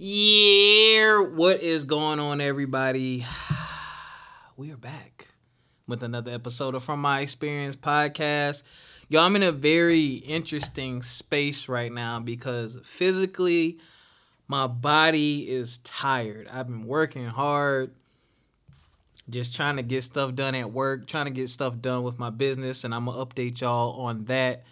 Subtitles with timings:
[0.00, 3.26] Yeah, what is going on, everybody?
[4.56, 5.26] We are back
[5.88, 8.62] with another episode of From My Experience podcast.
[9.08, 13.78] Y'all, I'm in a very interesting space right now because physically,
[14.46, 16.48] my body is tired.
[16.48, 17.90] I've been working hard,
[19.28, 22.30] just trying to get stuff done at work, trying to get stuff done with my
[22.30, 24.62] business, and I'm gonna update y'all on that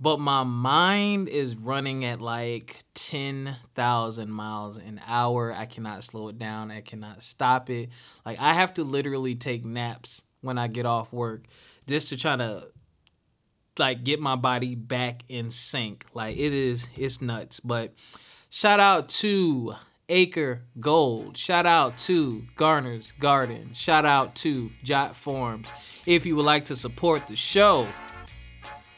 [0.00, 5.52] but my mind is running at like 10,000 miles an hour.
[5.52, 6.70] I cannot slow it down.
[6.70, 7.90] I cannot stop it.
[8.24, 11.44] Like I have to literally take naps when I get off work
[11.86, 12.68] just to try to
[13.78, 16.04] like get my body back in sync.
[16.14, 17.58] Like it is it's nuts.
[17.60, 17.94] But
[18.50, 19.74] shout out to
[20.08, 21.36] Acre Gold.
[21.36, 23.72] Shout out to Garner's Garden.
[23.74, 25.70] Shout out to Jot Forms.
[26.06, 27.88] If you would like to support the show,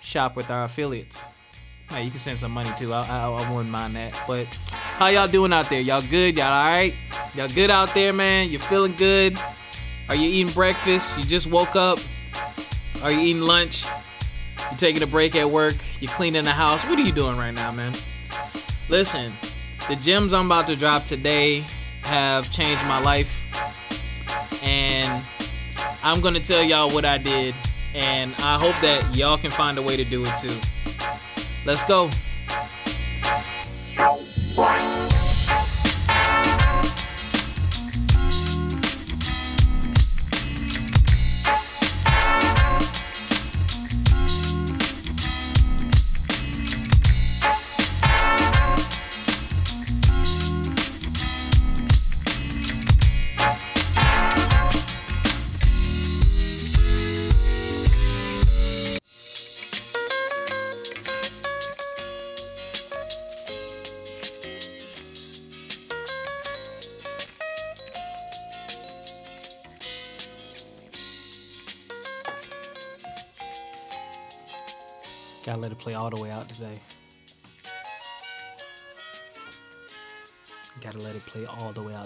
[0.01, 1.25] shop with our affiliates.
[1.91, 2.93] Hey, you can send some money too.
[2.93, 4.21] I, I, I wouldn't mind that.
[4.27, 5.81] But how y'all doing out there?
[5.81, 6.37] Y'all good?
[6.37, 6.99] Y'all all right?
[7.35, 8.49] Y'all good out there, man?
[8.49, 9.39] You feeling good?
[10.09, 11.17] Are you eating breakfast?
[11.17, 11.99] You just woke up?
[13.03, 13.85] Are you eating lunch?
[14.71, 15.75] You taking a break at work?
[16.01, 16.89] You cleaning the house?
[16.89, 17.93] What are you doing right now, man?
[18.89, 19.33] Listen,
[19.89, 21.65] the gems I'm about to drop today
[22.03, 23.43] have changed my life,
[24.65, 25.27] and
[26.03, 27.55] I'm gonna tell y'all what I did
[27.95, 30.55] and I hope that y'all can find a way to do it too.
[31.65, 32.11] Let's go.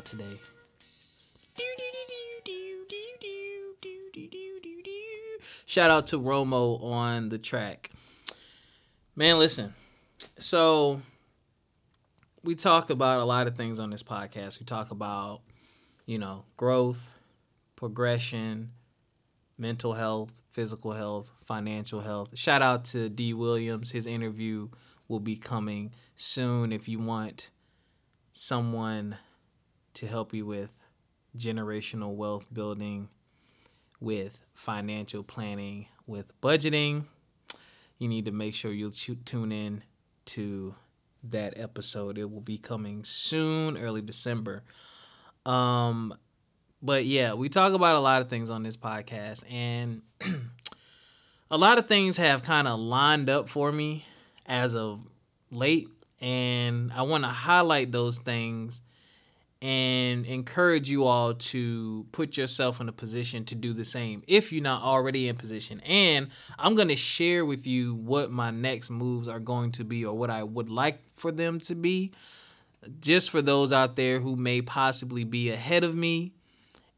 [0.04, 0.38] Out today.
[5.66, 7.90] Shout out to Romo on the track.
[9.16, 9.72] Man, listen.
[10.38, 11.00] So
[12.42, 14.60] we talk about a lot of things on this podcast.
[14.60, 15.40] We talk about,
[16.06, 17.12] you know, growth,
[17.76, 18.70] progression,
[19.58, 22.36] mental health, physical health, financial health.
[22.36, 23.34] Shout out to D.
[23.34, 23.90] Williams.
[23.90, 24.68] His interview
[25.08, 27.50] will be coming soon if you want
[28.32, 29.16] someone
[29.94, 30.70] to help you with
[31.36, 33.08] generational wealth building,
[34.00, 37.04] with financial planning, with budgeting.
[37.98, 39.82] You need to make sure you tune in
[40.26, 40.74] to
[41.30, 42.18] that episode.
[42.18, 44.62] It will be coming soon, early December.
[45.46, 46.14] Um,
[46.82, 50.02] but yeah, we talk about a lot of things on this podcast, and
[51.50, 54.04] a lot of things have kind of lined up for me
[54.46, 55.00] as of
[55.50, 55.88] late,
[56.20, 58.82] and I want to highlight those things
[59.64, 64.52] and encourage you all to put yourself in a position to do the same if
[64.52, 65.80] you're not already in position.
[65.86, 70.04] And I'm going to share with you what my next moves are going to be
[70.04, 72.12] or what I would like for them to be.
[73.00, 76.34] Just for those out there who may possibly be ahead of me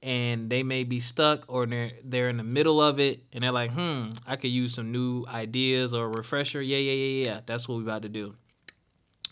[0.03, 3.53] and they may be stuck or they're they're in the middle of it and they're
[3.53, 6.61] like, hmm, I could use some new ideas or a refresher.
[6.61, 7.41] Yeah, yeah, yeah, yeah.
[7.47, 8.35] That's what we're about to do.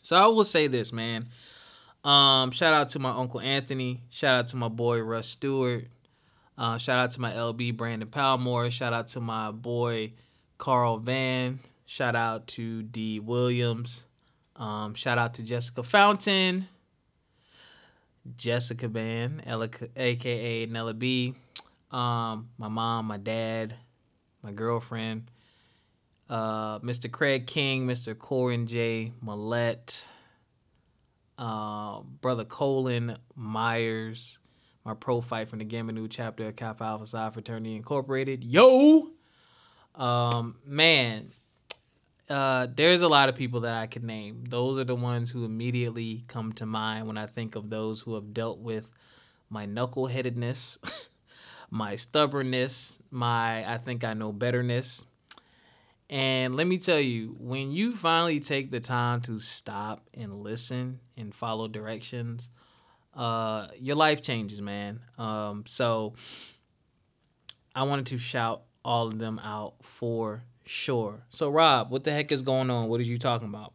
[0.04, 1.26] So I will say this, man.
[2.04, 4.02] Um, shout out to my uncle Anthony.
[4.10, 5.86] Shout out to my boy Russ Stewart.
[6.56, 8.70] Uh, shout out to my LB Brandon Palmore.
[8.70, 10.12] Shout out to my boy
[10.58, 11.58] Carl Van.
[11.86, 14.04] Shout out to D Williams.
[14.56, 16.68] Um, shout out to Jessica Fountain.
[18.36, 19.42] Jessica Ban,
[19.96, 21.34] aka Nella B,
[21.90, 23.74] um, my mom, my dad,
[24.42, 25.30] my girlfriend,
[26.30, 27.10] uh, Mr.
[27.10, 28.16] Craig King, Mr.
[28.16, 29.12] Corin J.
[29.22, 30.06] Millette,
[31.38, 34.38] uh, Brother Colin Myers,
[34.84, 38.44] my prophyte from the Gamma chapter of Kappa Alpha Psi Fraternity Incorporated.
[38.44, 39.10] Yo!
[39.94, 41.30] Um, man,
[42.28, 44.44] uh, there's a lot of people that I could name.
[44.48, 48.14] Those are the ones who immediately come to mind when I think of those who
[48.14, 48.90] have dealt with
[49.50, 50.78] my knuckleheadedness,
[51.70, 55.04] my stubbornness, my I think I know betterness.
[56.14, 61.00] And let me tell you, when you finally take the time to stop and listen
[61.16, 62.50] and follow directions,
[63.14, 65.00] uh, your life changes, man.
[65.18, 66.14] Um, so
[67.74, 71.22] I wanted to shout all of them out for Sure.
[71.28, 72.88] So Rob, what the heck is going on?
[72.88, 73.74] What are you talking about?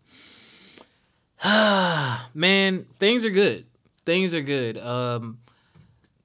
[2.33, 3.65] Man, things are good.
[4.05, 4.77] Things are good.
[4.77, 5.37] Um,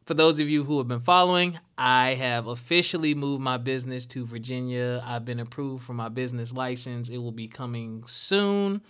[0.04, 4.26] for those of you who have been following, I have officially moved my business to
[4.26, 5.02] Virginia.
[5.04, 7.08] I've been approved for my business license.
[7.08, 8.82] It will be coming soon.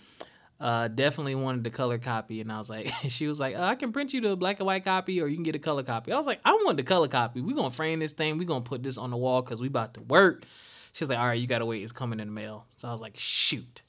[0.59, 3.75] Uh, definitely wanted the color copy, and I was like, she was like, oh, I
[3.75, 6.11] can print you the black and white copy, or you can get a color copy.
[6.11, 7.41] I was like, I want the color copy.
[7.41, 8.37] We're gonna frame this thing.
[8.37, 10.43] We're gonna put this on the wall because we about to work.
[10.91, 11.83] She's like, all right, you gotta wait.
[11.83, 12.65] It's coming in the mail.
[12.75, 13.83] So I was like, shoot.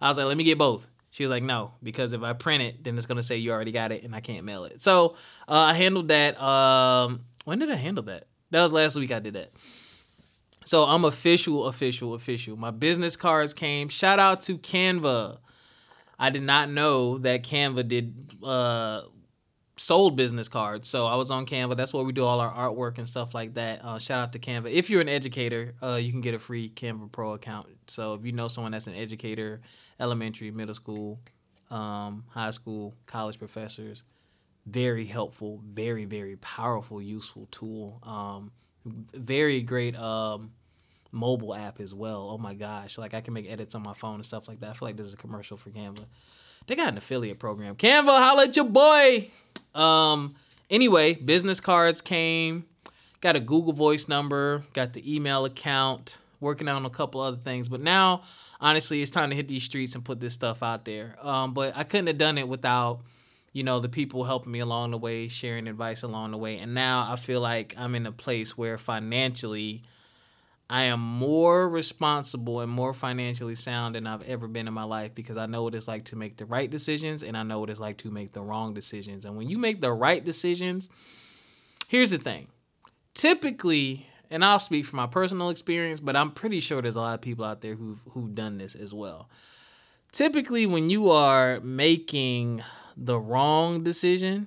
[0.00, 0.88] I was like, let me get both.
[1.10, 3.72] She was like, no, because if I print it, then it's gonna say you already
[3.72, 4.80] got it, and I can't mail it.
[4.80, 5.16] So
[5.48, 6.40] uh, I handled that.
[6.40, 8.26] Um, when did I handle that?
[8.50, 9.12] That was last week.
[9.12, 9.50] I did that.
[10.64, 12.56] So I'm official, official, official.
[12.56, 13.88] My business cards came.
[13.88, 15.38] Shout out to Canva.
[16.18, 18.14] I did not know that Canva did
[18.44, 19.02] uh,
[19.80, 20.86] sold business cards.
[20.86, 21.74] So I was on Canva.
[21.74, 23.82] That's where we do all our artwork and stuff like that.
[23.82, 24.70] Uh, shout out to Canva.
[24.70, 27.66] If you're an educator, uh, you can get a free Canva Pro account.
[27.86, 29.62] So if you know someone that's an educator,
[29.98, 31.18] elementary, middle school,
[31.70, 34.04] um, high school, college professors,
[34.66, 38.00] very helpful, very very powerful, useful tool.
[38.02, 38.52] Um,
[38.84, 40.52] very great um,
[41.10, 42.28] mobile app as well.
[42.30, 44.70] Oh my gosh, like I can make edits on my phone and stuff like that.
[44.70, 46.04] I feel like this is a commercial for Canva.
[46.66, 47.74] They got an affiliate program.
[47.76, 49.28] Canva, holla at your boy.
[49.74, 50.34] Um,
[50.68, 52.64] anyway, business cards came.
[53.20, 54.62] Got a Google Voice number.
[54.72, 56.18] Got the email account.
[56.40, 58.22] Working on a couple other things, but now
[58.60, 61.16] honestly, it's time to hit these streets and put this stuff out there.
[61.20, 63.00] Um, but I couldn't have done it without,
[63.52, 66.58] you know, the people helping me along the way, sharing advice along the way.
[66.58, 69.82] And now I feel like I'm in a place where financially
[70.72, 75.12] I am more responsible and more financially sound than I've ever been in my life
[75.16, 77.70] because I know what it's like to make the right decisions and I know what
[77.70, 79.24] it's like to make the wrong decisions.
[79.24, 80.88] And when you make the right decisions,
[81.88, 82.46] here's the thing.
[83.14, 87.14] Typically, and I'll speak from my personal experience, but I'm pretty sure there's a lot
[87.14, 89.28] of people out there who've who've done this as well.
[90.12, 92.62] Typically, when you are making
[92.96, 94.46] the wrong decision,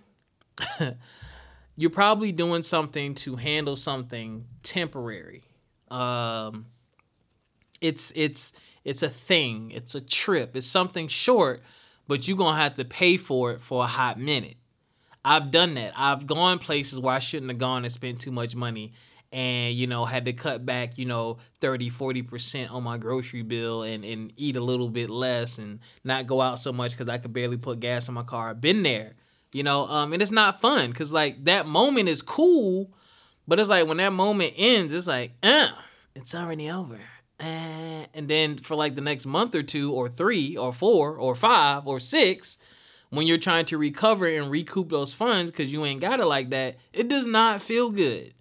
[1.76, 5.44] you're probably doing something to handle something temporary
[5.94, 6.66] um,
[7.82, 8.54] it's it's
[8.84, 9.72] it's a thing.
[9.72, 10.58] It's a trip.
[10.58, 11.62] It's something short,
[12.08, 14.58] but you're gonna have to pay for it for a hot minute.
[15.24, 15.94] I've done that.
[15.96, 18.94] I've gone places where I shouldn't have gone and spent too much money
[19.34, 23.82] and you know had to cut back you know 30 40% on my grocery bill
[23.82, 27.18] and, and eat a little bit less and not go out so much because i
[27.18, 29.16] could barely put gas in my car i've been there
[29.52, 32.94] you know um, and it's not fun because like that moment is cool
[33.48, 35.70] but it's like when that moment ends, it's like, eh,
[36.16, 37.00] it's already over.
[37.40, 38.06] Eh.
[38.14, 41.88] And then for like the next month or two, or three, or four, or five,
[41.88, 42.58] or six,
[43.10, 46.50] when you're trying to recover and recoup those funds because you ain't got it like
[46.52, 48.34] that, it does not feel good.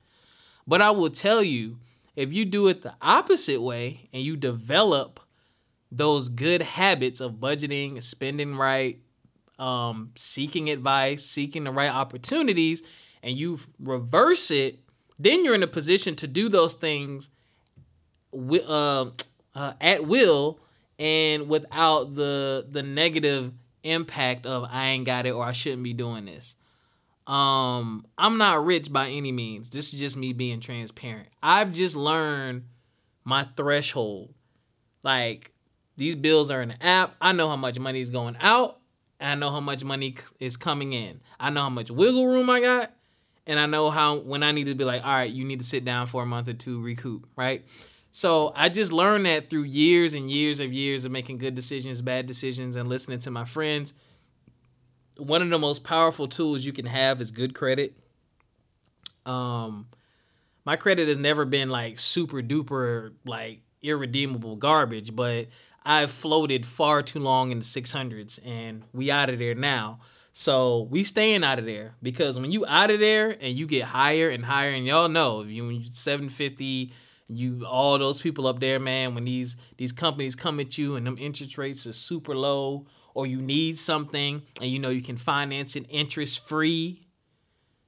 [0.66, 1.78] But I will tell you,
[2.14, 5.20] if you do it the opposite way and you develop
[5.90, 8.98] those good habits of budgeting, spending right,
[9.58, 12.82] um, seeking advice, seeking the right opportunities,
[13.22, 14.80] and you reverse it
[15.18, 17.30] then you're in a position to do those things
[18.30, 19.06] with, uh,
[19.54, 20.58] uh, at will
[20.98, 25.92] and without the the negative impact of I ain't got it or I shouldn't be
[25.92, 26.56] doing this.
[27.26, 29.70] Um, I'm not rich by any means.
[29.70, 31.28] This is just me being transparent.
[31.42, 32.64] I've just learned
[33.24, 34.34] my threshold.
[35.02, 35.52] Like
[35.96, 37.14] these bills are in the app.
[37.20, 38.78] I know how much money is going out.
[39.20, 41.20] I know how much money is coming in.
[41.38, 42.92] I know how much wiggle room I got
[43.46, 45.66] and I know how when I need to be like, all right, you need to
[45.66, 47.64] sit down for a month or two, recoup, right?
[48.12, 52.02] So I just learned that through years and years of years of making good decisions,
[52.02, 53.94] bad decisions, and listening to my friends.
[55.16, 57.96] One of the most powerful tools you can have is good credit.
[59.24, 59.86] Um,
[60.64, 65.48] my credit has never been like super duper like irredeemable garbage, but
[65.84, 70.00] I've floated far too long in the 600s, and we out of there now.
[70.32, 73.84] So we staying out of there because when you out of there and you get
[73.84, 76.92] higher and higher, and y'all know if you when you 750,
[77.28, 81.06] you all those people up there, man, when these these companies come at you and
[81.06, 85.18] them interest rates are super low, or you need something and you know you can
[85.18, 87.06] finance it interest free,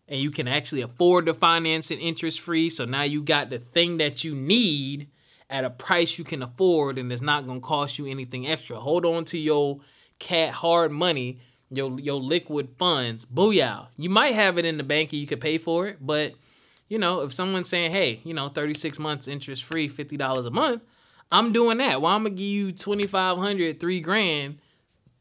[0.06, 2.68] and you can actually afford to finance it interest free.
[2.68, 5.08] So now you got the thing that you need
[5.48, 8.78] at a price you can afford and it's not gonna cost you anything extra.
[8.78, 9.80] Hold on to your
[10.18, 11.38] cat hard money
[11.76, 13.24] your your liquid funds.
[13.24, 13.88] Booyah.
[13.96, 16.34] You might have it in the bank and you could pay for it, but
[16.88, 20.82] you know, if someone's saying, hey, you know, 36 months interest free, $50 a month,
[21.32, 22.00] I'm doing that.
[22.00, 24.58] Well, I'm gonna give you 2,500, three grand,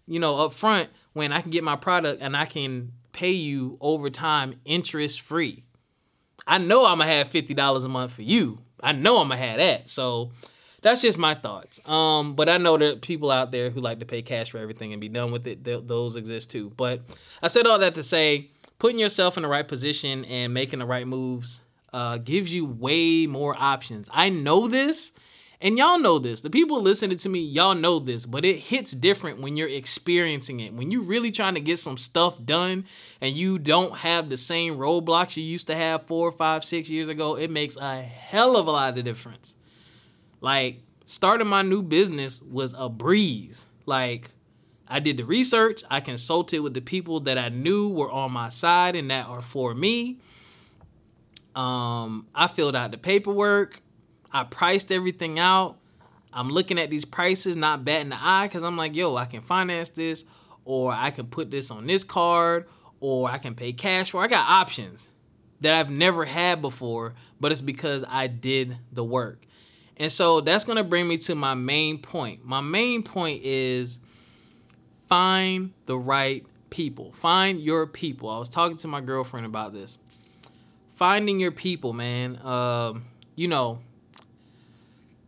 [0.05, 3.77] you know, up front when I can get my product and I can pay you
[3.79, 5.63] over time interest free.
[6.45, 8.59] I know I'm gonna have $50 a month for you.
[8.81, 9.89] I know I'm gonna have that.
[9.89, 10.31] So
[10.83, 11.85] that's just my thoughts.
[11.89, 14.91] Um, but I know that people out there who like to pay cash for everything
[14.91, 16.71] and be done with it, th- those exist too.
[16.77, 17.01] But
[17.41, 20.85] I said all that to say, putting yourself in the right position and making the
[20.85, 21.63] right moves
[21.93, 24.09] uh, gives you way more options.
[24.11, 25.13] I know this,
[25.61, 26.41] and y'all know this.
[26.41, 30.59] The people listening to me, y'all know this, but it hits different when you're experiencing
[30.59, 30.73] it.
[30.73, 32.83] When you're really trying to get some stuff done
[33.21, 37.07] and you don't have the same roadblocks you used to have four, five, six years
[37.07, 39.55] ago, it makes a hell of a lot of difference.
[40.43, 43.65] Like starting my new business was a breeze.
[43.85, 44.31] Like
[44.89, 48.49] I did the research, I consulted with the people that I knew were on my
[48.49, 50.19] side and that are for me.
[51.55, 53.81] Um, I filled out the paperwork.
[54.33, 55.77] I priced everything out.
[56.33, 59.41] I'm looking at these prices, not batting the eye, because I'm like, yo, I can
[59.41, 60.25] finance this,
[60.65, 62.67] or I can put this on this card,
[62.99, 64.21] or I can pay cash for.
[64.21, 65.11] I got options
[65.61, 69.45] that I've never had before, but it's because I did the work.
[69.97, 72.43] And so that's going to bring me to my main point.
[72.45, 73.99] My main point is
[75.07, 77.11] find the right people.
[77.13, 78.29] Find your people.
[78.29, 79.99] I was talking to my girlfriend about this.
[80.95, 82.37] Finding your people, man.
[82.37, 82.93] Uh,
[83.35, 83.79] you know,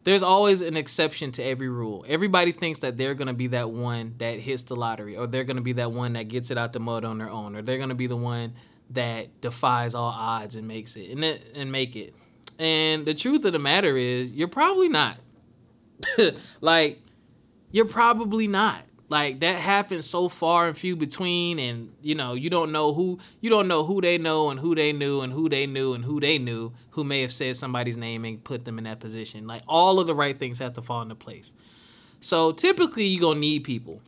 [0.03, 2.05] there's always an exception to every rule.
[2.07, 5.43] Everybody thinks that they're going to be that one that hits the lottery, or they're
[5.43, 7.61] going to be that one that gets it out the mud on their own, or
[7.63, 8.53] they're going to be the one
[8.91, 12.13] that defies all odds and makes it and, it, and make it.
[12.57, 15.17] And the truth of the matter is, you're probably not.
[16.61, 17.01] like,
[17.71, 18.81] you're probably not.
[19.07, 23.19] Like that happens so far and few between, and you know you don't know who
[23.39, 26.03] you don't know who they know and who they knew and who they knew and
[26.03, 29.45] who they knew who may have said somebody's name and put them in that position.
[29.45, 31.53] Like all of the right things have to fall into place.
[32.19, 34.01] So typically you're gonna need people.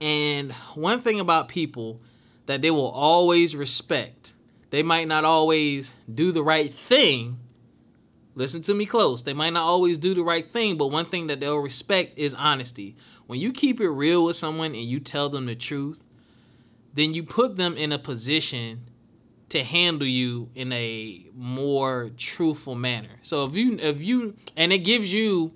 [0.00, 2.00] And one thing about people
[2.46, 4.34] that they will always respect
[4.70, 7.38] they might not always do the right thing.
[8.34, 9.22] Listen to me close.
[9.22, 12.34] They might not always do the right thing, but one thing that they'll respect is
[12.34, 12.96] honesty.
[13.26, 16.04] When you keep it real with someone and you tell them the truth,
[16.92, 18.90] then you put them in a position
[19.48, 23.20] to handle you in a more truthful manner.
[23.22, 25.54] So if you if you and it gives you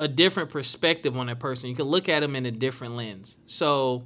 [0.00, 1.68] a different perspective on that person.
[1.68, 3.38] You can look at them in a different lens.
[3.44, 4.04] So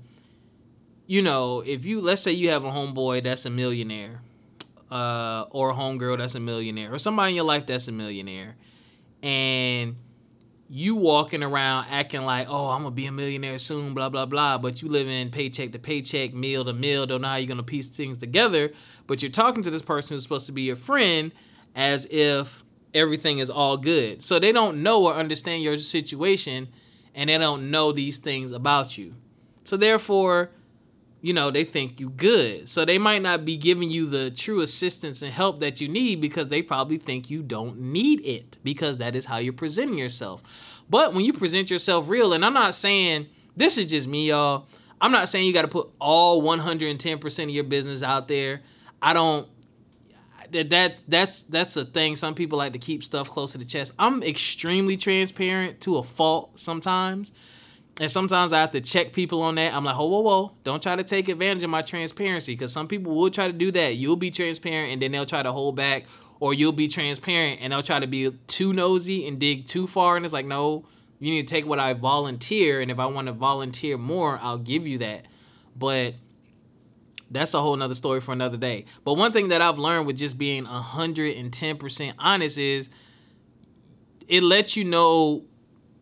[1.06, 4.20] you know, if you let's say you have a homeboy that's a millionaire,
[4.90, 8.56] uh, or a homegirl that's a millionaire, or somebody in your life that's a millionaire,
[9.23, 9.96] and
[10.68, 14.58] you walking around acting like, oh, I'm gonna be a millionaire soon, blah blah blah,
[14.58, 17.88] but you living paycheck to paycheck, meal to meal, don't know how you're gonna piece
[17.88, 18.73] things together,
[19.06, 21.32] but you're talking to this person who's supposed to be your friend
[21.75, 24.23] as if everything is all good.
[24.23, 26.68] So they don't know or understand your situation,
[27.14, 29.14] and they don't know these things about you.
[29.64, 30.50] So therefore,
[31.25, 32.69] you know, they think you good.
[32.69, 36.21] So they might not be giving you the true assistance and help that you need
[36.21, 40.43] because they probably think you don't need it because that is how you're presenting yourself.
[40.90, 44.66] But when you present yourself real, and I'm not saying this is just me, y'all.
[45.00, 48.61] I'm not saying you got to put all 110% of your business out there.
[49.00, 49.49] I don't
[50.50, 52.16] that that that's that's a thing.
[52.16, 53.93] Some people like to keep stuff close to the chest.
[53.99, 57.33] I'm extremely transparent to a fault sometimes.
[58.00, 59.72] And sometimes I have to check people on that.
[59.72, 60.52] I'm like, whoa, whoa, whoa.
[60.64, 63.70] Don't try to take advantage of my transparency because some people will try to do
[63.70, 63.94] that.
[63.94, 66.06] You'll be transparent and then they'll try to hold back,
[66.40, 70.16] or you'll be transparent and they'll try to be too nosy and dig too far.
[70.16, 70.86] And it's like, no,
[71.20, 72.80] you need to take what I volunteer.
[72.80, 75.26] And if I want to volunteer more, I'll give you that.
[75.76, 76.14] But
[77.30, 78.86] that's a whole nother story for another day.
[79.04, 82.90] But one thing that I've learned with just being 110% honest is
[84.26, 85.44] it lets you know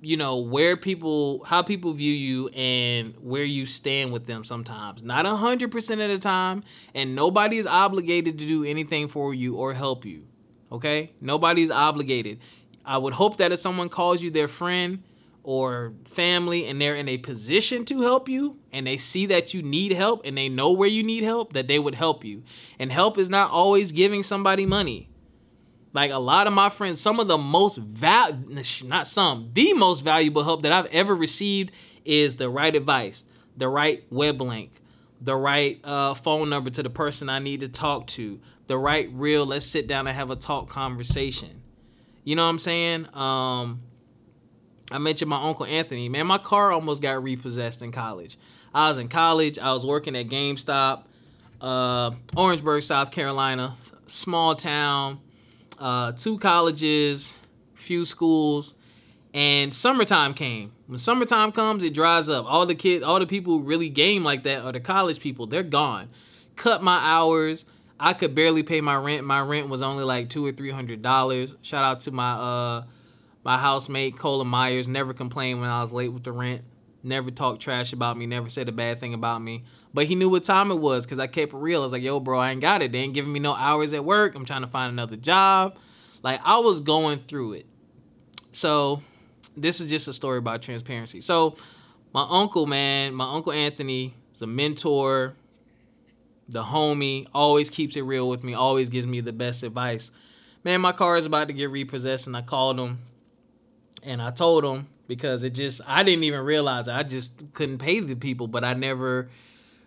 [0.02, 5.02] you know where people how people view you and where you stand with them sometimes.
[5.02, 9.72] Not 100% of the time and nobody is obligated to do anything for you or
[9.72, 10.26] help you
[10.72, 11.12] okay?
[11.20, 12.40] Nobody's obligated.
[12.84, 15.04] I would hope that if someone calls you their friend
[15.44, 19.62] or family and they're in a position to help you and they see that you
[19.62, 22.42] need help and they know where you need help that they would help you.
[22.78, 25.08] And help is not always giving somebody money
[25.92, 28.38] like a lot of my friends, some of the most val
[28.84, 31.72] not some, the most valuable help that I've ever received
[32.04, 33.24] is the right advice,
[33.56, 34.72] the right web link,
[35.20, 39.08] the right uh, phone number to the person I need to talk to, the right
[39.12, 41.62] real let's sit down and have a talk conversation.
[42.24, 43.06] You know what I'm saying?
[43.14, 43.82] Um,
[44.90, 46.08] I mentioned my uncle Anthony.
[46.08, 48.38] Man, my car almost got repossessed in college.
[48.74, 49.58] I was in college.
[49.58, 51.04] I was working at GameStop,
[51.60, 53.74] uh, Orangeburg, South Carolina,
[54.06, 55.20] small town
[55.82, 57.38] uh, two colleges,
[57.74, 58.74] few schools,
[59.34, 60.72] and summertime came.
[60.86, 62.46] When summertime comes, it dries up.
[62.46, 65.46] All the kids, all the people who really game like that are the college people.
[65.46, 66.08] They're gone.
[66.54, 67.64] Cut my hours.
[67.98, 69.24] I could barely pay my rent.
[69.24, 71.56] My rent was only like two or three hundred dollars.
[71.62, 72.84] Shout out to my uh
[73.44, 76.62] My housemate, Cola Myers, never complained when I was late with the rent.
[77.02, 78.26] Never talked trash about me.
[78.26, 79.64] Never said a bad thing about me.
[79.94, 81.80] But he knew what time it was because I kept it real.
[81.80, 82.92] I was like, yo, bro, I ain't got it.
[82.92, 84.34] They ain't giving me no hours at work.
[84.34, 85.76] I'm trying to find another job.
[86.22, 87.66] Like, I was going through it.
[88.52, 89.02] So,
[89.56, 91.20] this is just a story about transparency.
[91.20, 91.56] So,
[92.14, 95.34] my uncle, man, my uncle Anthony is a mentor,
[96.48, 100.10] the homie, always keeps it real with me, always gives me the best advice.
[100.64, 102.98] Man, my car is about to get repossessed, and I called him
[104.02, 106.92] and I told him because it just, I didn't even realize it.
[106.92, 109.28] I just couldn't pay the people, but I never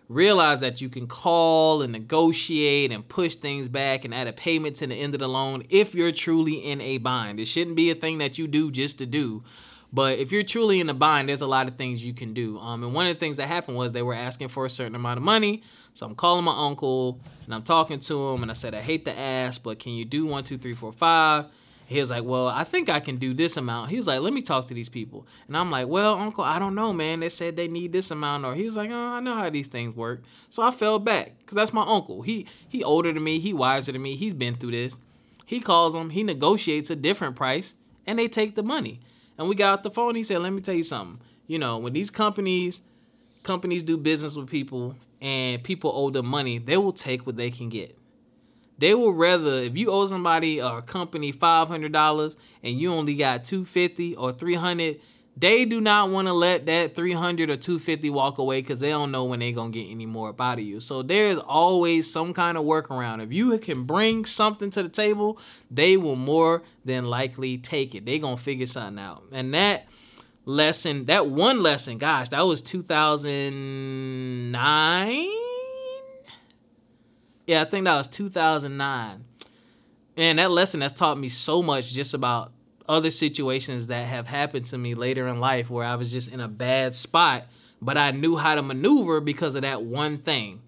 [0.08, 4.76] realized that you can call and negotiate and push things back and add a payment
[4.76, 7.40] to the end of the loan if you're truly in a bind.
[7.40, 9.42] It shouldn't be a thing that you do just to do.
[9.92, 12.58] But if you're truly in a bind, there's a lot of things you can do.
[12.58, 14.94] Um, and one of the things that happened was they were asking for a certain
[14.94, 15.62] amount of money.
[15.94, 19.04] So I'm calling my uncle and I'm talking to him and I said, I hate
[19.06, 21.46] to ask, but can you do one, two, three, four, five?
[21.86, 23.90] He was like, Well, I think I can do this amount.
[23.90, 25.26] He was like, Let me talk to these people.
[25.46, 27.20] And I'm like, Well, Uncle, I don't know, man.
[27.20, 28.44] They said they need this amount.
[28.44, 30.22] Or he was like, Oh, I know how these things work.
[30.48, 32.22] So I fell back because that's my uncle.
[32.22, 34.98] He he older than me, he wiser than me, he's been through this.
[35.46, 38.98] He calls them, he negotiates a different price, and they take the money.
[39.38, 40.16] And we got off the phone.
[40.16, 41.20] He said, "Let me tell you something.
[41.46, 42.80] You know, when these companies
[43.44, 47.50] companies do business with people and people owe them money, they will take what they
[47.50, 47.96] can get.
[48.78, 52.92] They will rather if you owe somebody or a company five hundred dollars and you
[52.92, 55.00] only got two fifty or three hundred,
[55.36, 58.80] they do not want to let that three hundred or two fifty walk away because
[58.80, 60.80] they don't know when they're gonna get any more out of you.
[60.80, 63.22] So there's always some kind of workaround.
[63.22, 65.38] If you can bring something to the table,
[65.70, 68.04] they will more than likely take it.
[68.04, 69.24] They gonna figure something out.
[69.32, 69.86] And that
[70.44, 75.28] lesson, that one lesson, gosh, that was two thousand nine
[77.46, 79.24] yeah, I think that was 2009.
[80.16, 82.52] And that lesson has taught me so much just about
[82.88, 86.40] other situations that have happened to me later in life where I was just in
[86.40, 87.44] a bad spot,
[87.82, 90.60] but I knew how to maneuver because of that one thing.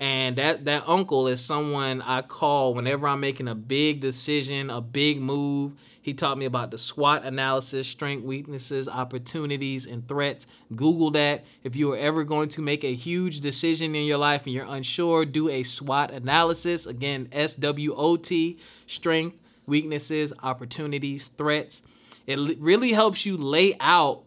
[0.00, 4.80] And that that uncle is someone I call whenever I'm making a big decision, a
[4.80, 5.72] big move,
[6.08, 10.46] he taught me about the SWOT analysis, strength, weaknesses, opportunities, and threats.
[10.74, 11.44] Google that.
[11.64, 14.64] If you are ever going to make a huge decision in your life and you're
[14.66, 16.86] unsure, do a SWOT analysis.
[16.86, 21.82] Again, S W O T, strength, weaknesses, opportunities, threats.
[22.26, 24.22] It really helps you lay out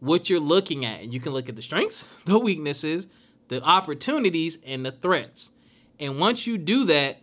[0.00, 1.00] what you're looking at.
[1.00, 3.08] And you can look at the strengths, the weaknesses,
[3.48, 5.52] the opportunities, and the threats.
[5.98, 7.18] And once you do that,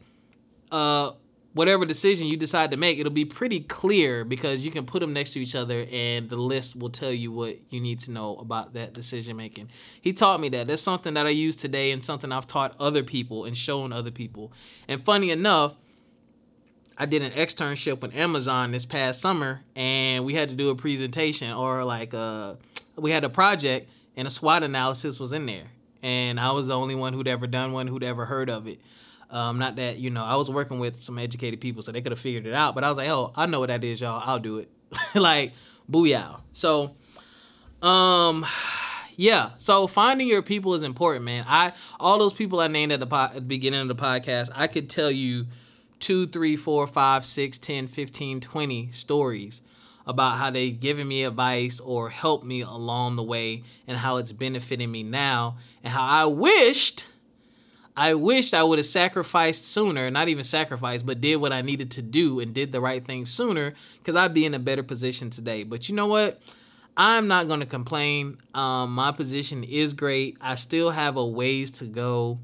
[0.72, 1.12] uh,
[1.54, 5.14] whatever decision you decide to make, it'll be pretty clear because you can put them
[5.14, 8.38] next to each other and the list will tell you what you need to know
[8.38, 9.70] about that decision making.
[10.02, 10.68] He taught me that.
[10.68, 14.12] That's something that I use today and something I've taught other people and shown other
[14.12, 14.52] people.
[14.88, 15.76] And funny enough,
[16.98, 20.76] I did an externship with Amazon this past summer and we had to do a
[20.76, 22.56] presentation or like a, uh,
[22.96, 25.66] we had a project and a SWOT analysis was in there.
[26.04, 28.80] And I was the only one who'd ever done one, who'd ever heard of it.
[29.30, 32.12] Um, not that you know, I was working with some educated people, so they could
[32.12, 32.76] have figured it out.
[32.76, 34.22] But I was like, oh, I know what that is, y'all.
[34.24, 34.70] I'll do it.
[35.16, 35.54] like,
[35.90, 36.42] booyah.
[36.52, 36.94] So,
[37.82, 38.46] um,
[39.16, 39.52] yeah.
[39.58, 41.46] So finding your people is important, man.
[41.48, 44.50] I all those people I named at the, po- at the beginning of the podcast,
[44.54, 45.48] I could tell you
[46.00, 49.62] two, three, four, five, six, 10, 15, 20 stories
[50.06, 54.32] about how they've given me advice or helped me along the way and how it's
[54.32, 57.06] benefiting me now and how I wished
[57.96, 61.92] I wished I would have sacrificed sooner, not even sacrificed, but did what I needed
[61.92, 65.30] to do and did the right thing sooner because I'd be in a better position
[65.30, 65.64] today.
[65.64, 66.42] But you know what?
[66.98, 68.38] I'm not going to complain.
[68.54, 70.38] Um, my position is great.
[70.42, 72.40] I still have a ways to go,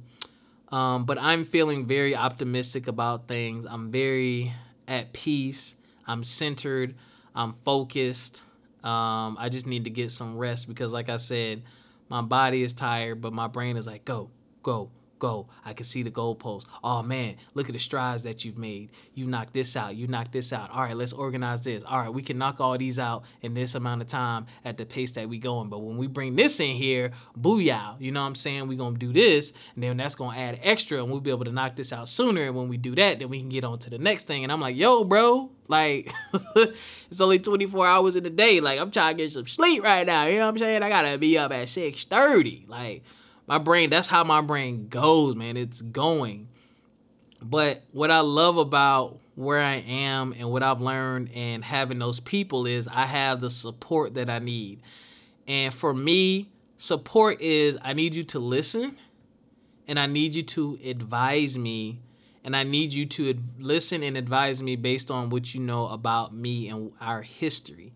[0.71, 3.65] um, but I'm feeling very optimistic about things.
[3.65, 4.53] I'm very
[4.87, 5.75] at peace.
[6.07, 6.95] I'm centered.
[7.35, 8.43] I'm focused.
[8.83, 11.63] Um, I just need to get some rest because, like I said,
[12.09, 14.29] my body is tired, but my brain is like, go,
[14.63, 14.89] go,
[15.19, 15.47] go.
[15.65, 16.65] I can see the goalpost.
[16.83, 18.89] Oh man, look at the strides that you've made.
[19.13, 19.95] You knocked this out.
[19.95, 20.71] You knocked this out.
[20.71, 21.83] All right, let's organize this.
[21.83, 24.85] All right, we can knock all these out in this amount of time at the
[24.85, 25.69] pace that we going.
[25.69, 27.99] But when we bring this in here, booyah.
[27.99, 28.67] You know what I'm saying?
[28.67, 31.51] We're gonna do this, and then that's gonna add extra, and we'll be able to
[31.51, 32.43] knock this out sooner.
[32.43, 34.43] And when we do that, then we can get on to the next thing.
[34.43, 36.11] And I'm like, yo, bro, like
[36.55, 38.59] it's only 24 hours in the day.
[38.59, 40.25] Like I'm trying to get some sleep right now.
[40.25, 40.83] You know what I'm saying?
[40.83, 42.67] I gotta be up at 6:30.
[42.67, 43.03] Like
[43.49, 45.57] my brain that's how my brain goes man.
[45.57, 46.47] It's going.
[47.41, 52.19] But what i love about where i am and what i've learned and having those
[52.19, 54.81] people is i have the support that i need.
[55.47, 58.97] And for me support is i need you to listen
[59.87, 61.99] and i need you to advise me.
[62.41, 65.87] And I need you to ad- listen and advise me based on what you know
[65.89, 67.91] about me and our history.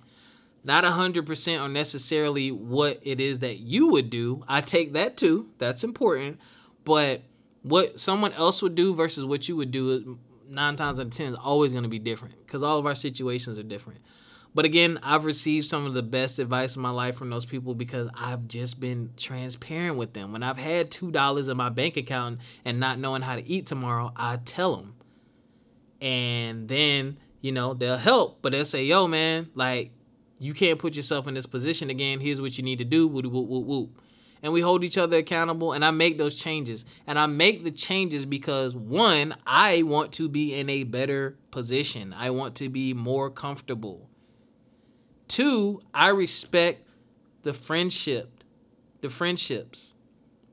[0.63, 4.43] Not 100% on necessarily what it is that you would do.
[4.47, 5.49] I take that too.
[5.57, 6.39] That's important.
[6.85, 7.21] But
[7.63, 11.33] what someone else would do versus what you would do, nine times out of 10
[11.33, 13.99] is always going to be different because all of our situations are different.
[14.55, 17.73] But again, I've received some of the best advice in my life from those people
[17.73, 20.31] because I've just been transparent with them.
[20.31, 24.11] When I've had $2 in my bank account and not knowing how to eat tomorrow,
[24.15, 24.93] I tell them.
[26.01, 29.91] And then, you know, they'll help, but they'll say, yo, man, like,
[30.43, 32.19] you can't put yourself in this position again.
[32.19, 33.89] Here's what you need to do.
[34.41, 36.85] And we hold each other accountable, and I make those changes.
[37.07, 42.13] And I make the changes because, one, I want to be in a better position,
[42.17, 44.09] I want to be more comfortable.
[45.27, 46.87] Two, I respect
[47.43, 48.43] the friendship,
[49.01, 49.95] the friendships,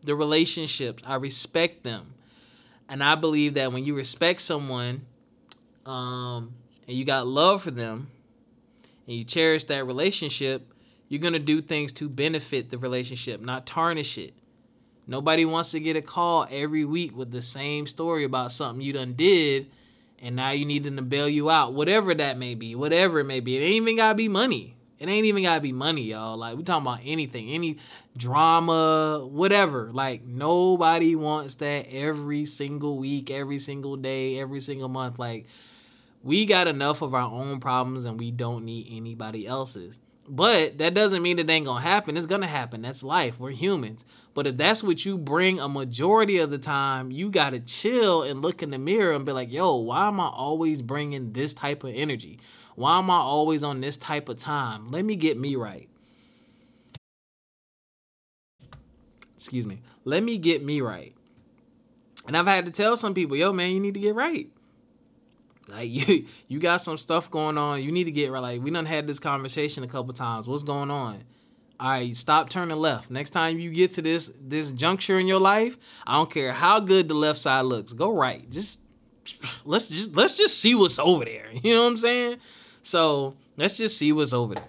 [0.02, 1.02] the relationships.
[1.04, 2.14] I respect them.
[2.88, 5.06] And I believe that when you respect someone
[5.86, 6.54] um,
[6.86, 8.08] and you got love for them
[9.10, 10.72] and you cherish that relationship,
[11.08, 14.34] you're going to do things to benefit the relationship, not tarnish it.
[15.08, 18.92] Nobody wants to get a call every week with the same story about something you
[18.92, 19.66] done did
[20.22, 23.24] and now you need them to bail you out, whatever that may be, whatever it
[23.24, 23.56] may be.
[23.56, 24.76] It ain't even gotta be money.
[25.00, 26.36] It ain't even gotta be money, y'all.
[26.36, 27.78] Like we talking about anything, any
[28.16, 29.90] drama, whatever.
[29.92, 35.18] Like nobody wants that every single week, every single day, every single month.
[35.18, 35.46] Like
[36.22, 39.98] we got enough of our own problems and we don't need anybody else's.
[40.28, 42.16] But that doesn't mean it ain't gonna happen.
[42.16, 42.82] It's gonna happen.
[42.82, 43.40] That's life.
[43.40, 44.04] We're humans.
[44.32, 48.40] But if that's what you bring a majority of the time, you gotta chill and
[48.40, 51.82] look in the mirror and be like, yo, why am I always bringing this type
[51.82, 52.38] of energy?
[52.76, 54.90] Why am I always on this type of time?
[54.92, 55.88] Let me get me right.
[59.34, 59.80] Excuse me.
[60.04, 61.14] Let me get me right.
[62.26, 64.48] And I've had to tell some people, yo, man, you need to get right.
[65.70, 67.82] Like you, you got some stuff going on.
[67.82, 68.40] You need to get right.
[68.40, 70.46] Like we done had this conversation a couple times.
[70.46, 71.24] What's going on?
[71.78, 73.10] All right, stop turning left.
[73.10, 76.80] Next time you get to this this juncture in your life, I don't care how
[76.80, 77.92] good the left side looks.
[77.92, 78.48] Go right.
[78.50, 78.80] Just
[79.64, 81.46] let's just let's just see what's over there.
[81.62, 82.36] You know what I'm saying?
[82.82, 84.64] So let's just see what's over there.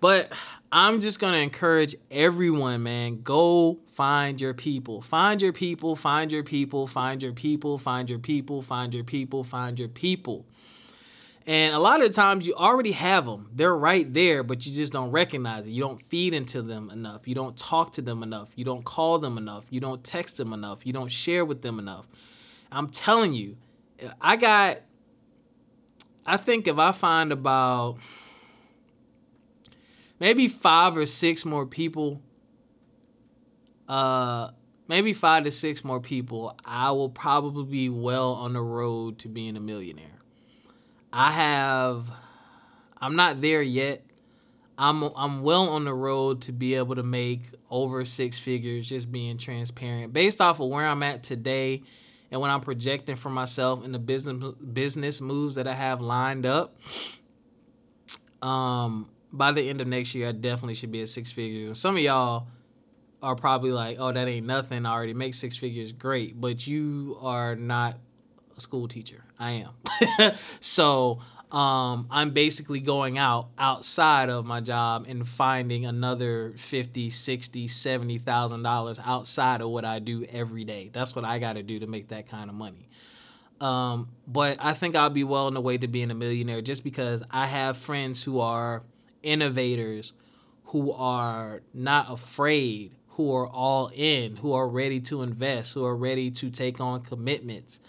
[0.00, 0.32] But
[0.72, 3.22] I'm just gonna encourage everyone, man.
[3.22, 5.00] Go find your people.
[5.00, 5.96] Find your people.
[5.96, 6.86] Find your people.
[6.86, 7.78] Find your people.
[7.78, 8.62] Find your people.
[8.62, 9.44] Find your people.
[9.44, 10.44] Find your people.
[11.46, 13.48] And a lot of times you already have them.
[13.54, 15.70] They're right there, but you just don't recognize it.
[15.70, 17.28] You don't feed into them enough.
[17.28, 18.50] You don't talk to them enough.
[18.56, 19.64] You don't call them enough.
[19.70, 20.84] You don't text them enough.
[20.84, 22.08] You don't share with them enough.
[22.72, 23.56] I'm telling you,
[24.20, 24.80] I got,
[26.26, 27.98] I think if I find about
[30.18, 32.20] maybe five or six more people,
[33.88, 34.50] uh,
[34.88, 39.28] maybe five to six more people, I will probably be well on the road to
[39.28, 40.18] being a millionaire.
[41.12, 42.10] I have
[43.00, 44.02] I'm not there yet.
[44.78, 49.10] I'm I'm well on the road to be able to make over six figures just
[49.10, 51.82] being transparent based off of where I'm at today
[52.30, 56.44] and what I'm projecting for myself and the business business moves that I have lined
[56.44, 56.76] up.
[58.42, 61.68] Um by the end of next year I definitely should be at six figures.
[61.68, 62.48] And some of y'all
[63.22, 64.86] are probably like, "Oh, that ain't nothing.
[64.86, 67.98] I already make six figures." Great, but you are not
[68.56, 69.24] a school teacher.
[69.38, 70.32] I am.
[70.60, 71.20] so
[71.52, 78.62] um, I'm basically going out outside of my job and finding another 50, 60, 70,000
[78.62, 80.90] dollars outside of what I do every day.
[80.92, 82.88] That's what I got to do to make that kind of money.
[83.60, 86.84] Um, but I think I'll be well on the way to being a millionaire just
[86.84, 88.82] because I have friends who are
[89.26, 90.12] innovators,
[90.66, 95.96] who are not afraid, who are all in, who are ready to invest, who are
[95.96, 97.80] ready to take on commitments.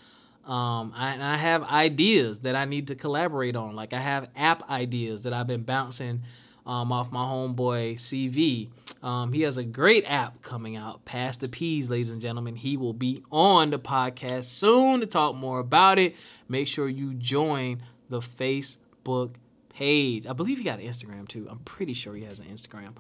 [0.45, 3.76] Um, I, I have ideas that I need to collaborate on.
[3.76, 6.21] Like I have app ideas that I've been bouncing
[6.65, 8.69] um, off my homeboy CV.
[9.04, 12.56] Um, he has a great app coming out, Pass the Peaz, ladies and gentlemen.
[12.56, 16.15] He will be on the podcast soon to talk more about it.
[16.47, 19.36] Make sure you join the Facebook
[19.77, 20.25] page.
[20.25, 21.47] I believe he got an Instagram too.
[21.49, 22.95] I'm pretty sure he has an Instagram.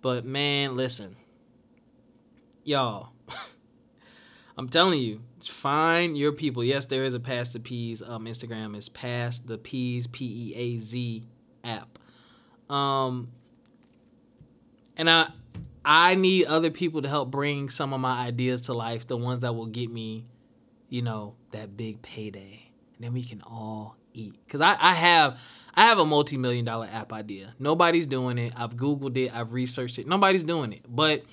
[0.00, 1.16] But man, listen,
[2.64, 3.10] y'all.
[4.56, 6.64] I'm telling you, find your people.
[6.64, 8.02] Yes, there is a Pass the Peaz.
[8.06, 11.26] Um, Instagram is Pass the Peaz P E A Z
[11.64, 11.98] app.
[12.70, 13.28] Um,
[14.96, 15.28] and I
[15.84, 19.06] I need other people to help bring some of my ideas to life.
[19.06, 20.26] The ones that will get me,
[20.88, 22.70] you know, that big payday.
[22.96, 24.34] And then we can all eat.
[24.48, 25.38] Cause I I have
[25.74, 27.54] I have a multi million dollar app idea.
[27.58, 28.52] Nobody's doing it.
[28.56, 29.34] I've googled it.
[29.34, 30.06] I've researched it.
[30.06, 30.84] Nobody's doing it.
[30.88, 31.24] But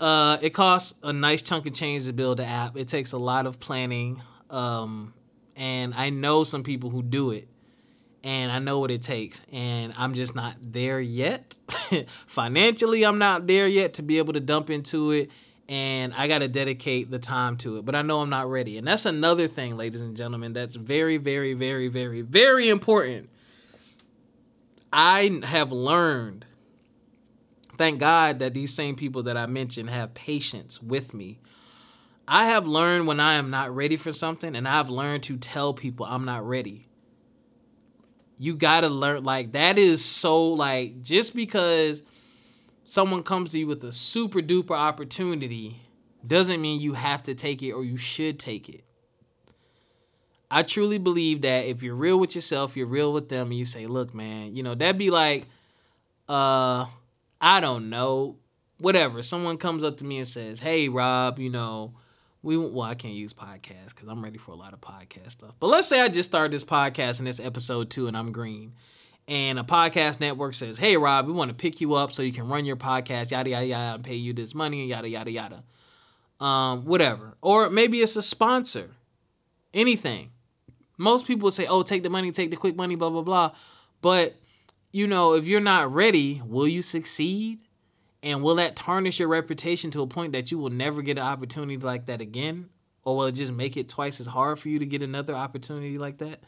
[0.00, 2.76] Uh, it costs a nice chunk of change to build the app.
[2.76, 4.20] It takes a lot of planning.
[4.50, 5.14] Um,
[5.56, 7.48] and I know some people who do it,
[8.22, 11.56] and I know what it takes, and I'm just not there yet.
[12.26, 15.30] Financially, I'm not there yet to be able to dump into it,
[15.68, 17.84] and I got to dedicate the time to it.
[17.84, 21.16] But I know I'm not ready, and that's another thing, ladies and gentlemen, that's very,
[21.16, 23.30] very, very, very, very important.
[24.92, 26.46] I have learned
[27.76, 31.38] thank God that these same people that I mentioned have patience with me.
[32.28, 35.74] I have learned when I am not ready for something, and I've learned to tell
[35.74, 36.88] people I'm not ready.
[38.38, 42.02] You gotta learn, like, that is so, like, just because
[42.86, 45.80] someone comes to you with a super duper opportunity
[46.26, 48.82] doesn't mean you have to take it or you should take it.
[50.50, 53.64] I truly believe that if you're real with yourself, you're real with them, and you
[53.64, 55.44] say, look, man, you know, that'd be like,
[56.28, 56.86] uh,
[57.40, 58.36] I don't know,
[58.78, 59.22] whatever.
[59.22, 61.94] Someone comes up to me and says, "Hey, Rob, you know."
[62.42, 65.56] We, well, I can't use podcast because I'm ready for a lot of podcast stuff.
[65.58, 68.74] But let's say I just started this podcast and this episode two, and I'm green,
[69.28, 72.32] and a podcast network says, "Hey, Rob, we want to pick you up so you
[72.32, 75.64] can run your podcast, yada yada yada, and pay you this money, yada yada yada."
[76.40, 78.90] Um, whatever, or maybe it's a sponsor,
[79.72, 80.30] anything.
[80.98, 83.52] Most people say, "Oh, take the money, take the quick money, blah blah blah,"
[84.00, 84.36] but
[84.92, 87.60] you know, if you're not ready, will you succeed?
[88.22, 91.24] And will that tarnish your reputation to a point that you will never get an
[91.24, 92.70] opportunity like that again?
[93.04, 95.98] Or will it just make it twice as hard for you to get another opportunity
[95.98, 96.40] like that?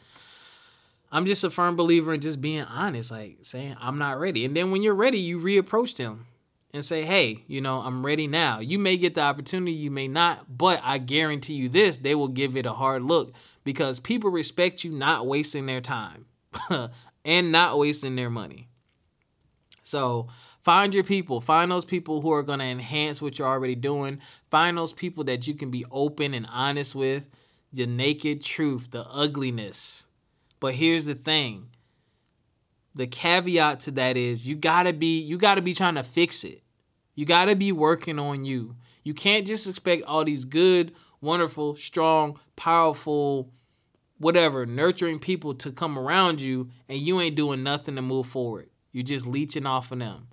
[1.11, 4.45] I'm just a firm believer in just being honest, like saying, I'm not ready.
[4.45, 6.27] And then when you're ready, you reapproach them
[6.71, 8.59] and say, hey, you know, I'm ready now.
[8.59, 12.27] You may get the opportunity, you may not, but I guarantee you this, they will
[12.27, 16.25] give it a hard look because people respect you not wasting their time.
[17.25, 18.67] and not wasting their money.
[19.83, 20.27] So
[20.61, 21.41] find your people.
[21.41, 24.19] Find those people who are going to enhance what you're already doing.
[24.49, 27.29] Find those people that you can be open and honest with.
[27.71, 30.07] The naked truth, the ugliness.
[30.59, 31.69] But here's the thing.
[32.95, 36.63] The caveat to that is you gotta be you gotta be trying to fix it.
[37.15, 38.75] You gotta be working on you.
[39.03, 43.51] You can't just expect all these good, wonderful, strong, powerful,
[44.17, 48.69] whatever, nurturing people to come around you and you ain't doing nothing to move forward.
[48.91, 50.27] You're just leeching off of them.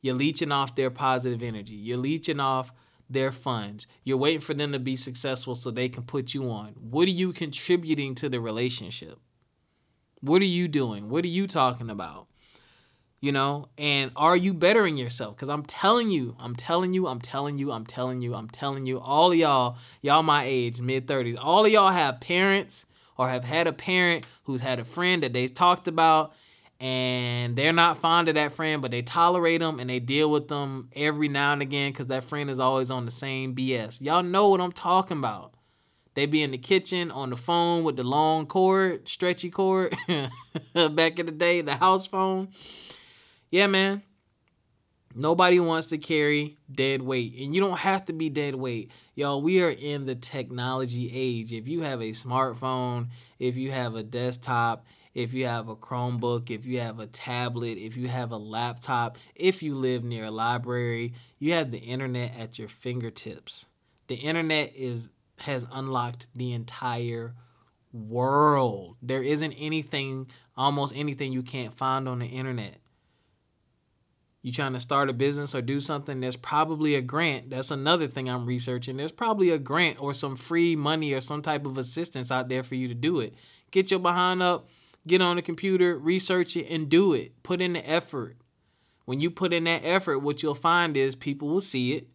[0.00, 1.74] You're leeching off their positive energy.
[1.74, 2.72] You're leeching off
[3.10, 3.86] their funds.
[4.04, 6.74] You're waiting for them to be successful so they can put you on.
[6.80, 9.18] What are you contributing to the relationship?
[10.20, 11.08] What are you doing?
[11.08, 12.26] What are you talking about?
[13.20, 15.34] You know, and are you bettering yourself?
[15.34, 18.86] Because I'm telling you, I'm telling you, I'm telling you, I'm telling you, I'm telling
[18.86, 23.42] you, all y'all, y'all my age, mid 30s, all of y'all have parents or have
[23.42, 26.32] had a parent who's had a friend that they talked about
[26.80, 30.46] and they're not fond of that friend, but they tolerate them and they deal with
[30.46, 34.00] them every now and again because that friend is always on the same BS.
[34.00, 35.54] Y'all know what I'm talking about.
[36.18, 39.96] They be in the kitchen on the phone with the long cord, stretchy cord,
[40.74, 42.48] back in the day, the house phone.
[43.52, 44.02] Yeah, man.
[45.14, 47.34] Nobody wants to carry dead weight.
[47.38, 48.90] And you don't have to be dead weight.
[49.14, 51.52] Y'all, we are in the technology age.
[51.52, 56.50] If you have a smartphone, if you have a desktop, if you have a Chromebook,
[56.50, 60.32] if you have a tablet, if you have a laptop, if you live near a
[60.32, 63.66] library, you have the internet at your fingertips.
[64.08, 67.34] The internet is has unlocked the entire
[67.92, 68.96] world.
[69.02, 72.78] There isn't anything, almost anything you can't find on the internet
[74.42, 77.50] you trying to start a business or do something, there's probably a grant.
[77.50, 78.96] That's another thing I'm researching.
[78.96, 82.62] There's probably a grant or some free money or some type of assistance out there
[82.62, 83.34] for you to do it.
[83.70, 84.68] Get your behind up,
[85.06, 87.42] get on the computer, research it, and do it.
[87.42, 88.36] Put in the effort.
[89.06, 92.08] When you put in that effort, what you'll find is people will see it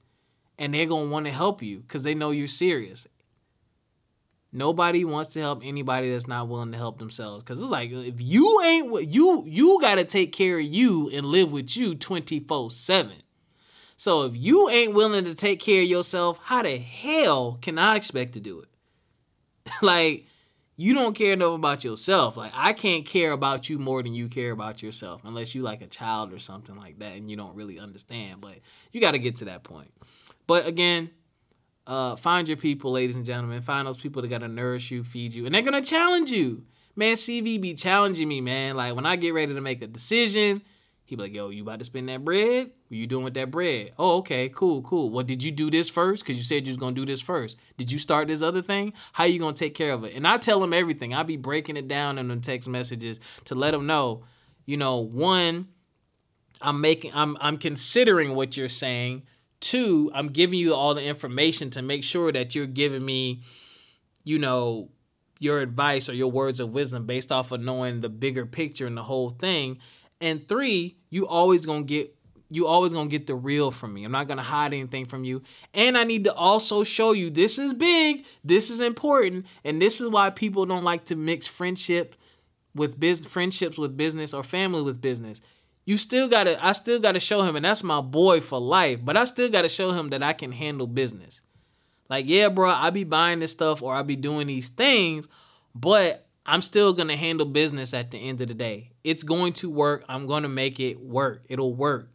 [0.57, 3.05] and they're going to want to help you because they know you're serious.
[4.55, 7.43] Nobody wants to help anybody that's not willing to help themselves.
[7.43, 11.51] Cause it's like if you ain't you you gotta take care of you and live
[11.51, 13.11] with you 24-7.
[13.97, 17.95] So if you ain't willing to take care of yourself, how the hell can I
[17.95, 19.71] expect to do it?
[19.81, 20.27] like
[20.75, 22.37] you don't care enough about yourself.
[22.37, 25.81] Like I can't care about you more than you care about yourself, unless you like
[25.81, 28.41] a child or something like that, and you don't really understand.
[28.41, 28.59] But
[28.91, 29.91] you got to get to that point.
[30.45, 31.09] But again,
[31.85, 33.61] uh, find your people, ladies and gentlemen.
[33.61, 36.65] Find those people that gotta nourish you, feed you, and they're gonna challenge you.
[36.95, 38.75] Man, CV be challenging me, man.
[38.75, 40.61] Like when I get ready to make a decision,
[41.05, 42.71] he be like, "Yo, you about to spend that bread?
[42.87, 43.91] What you doing with that bread?
[43.97, 45.09] Oh, okay, cool, cool.
[45.09, 46.25] Well, did you do this first?
[46.25, 47.59] Cause you said you was gonna do this first.
[47.77, 48.93] Did you start this other thing?
[49.11, 50.15] How you gonna take care of it?
[50.15, 51.13] And I tell him everything.
[51.13, 54.23] I be breaking it down in the text messages to let him know,
[54.65, 55.67] you know, one,
[56.61, 59.23] I'm making, I'm, I'm considering what you're saying.
[59.63, 63.43] Two, I'm giving you all the information to make sure that you're giving me,
[64.26, 64.89] you know,
[65.39, 68.97] your advice or your words of wisdom based off of knowing the bigger picture and
[68.97, 69.80] the whole thing.
[70.19, 72.13] And three, you always gonna get
[72.49, 74.04] you always gonna get the real from me.
[74.04, 75.41] I'm not gonna hide anything from you.
[75.73, 80.02] And I need to also show you this is big, this is important, and this
[80.02, 82.17] is why people don't like to mix friendship
[82.76, 85.39] with business friendships with business or family with business.
[85.85, 89.17] You still gotta I still gotta show him, and that's my boy for life, but
[89.17, 91.41] I still gotta show him that I can handle business.
[92.09, 95.27] Like, yeah, bro, I be buying this stuff or I be doing these things,
[95.73, 98.91] but I'm still gonna handle business at the end of the day.
[99.03, 100.05] It's going to work.
[100.07, 101.43] I'm gonna make it work.
[101.49, 102.09] It'll work.